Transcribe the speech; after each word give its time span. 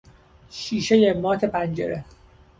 شیشهی 0.49 1.13
مات 1.13 1.45
پنجره 1.45 2.05